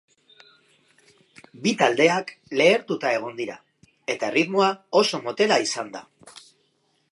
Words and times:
Bi 1.65 1.73
taldeak 1.81 2.33
lehertuta 2.61 3.13
egon 3.19 3.37
dira, 3.41 3.59
eta 4.15 4.29
erritmoa 4.33 4.73
oso 5.03 5.23
motela 5.29 5.63
izan 5.69 5.97
da. 5.99 6.05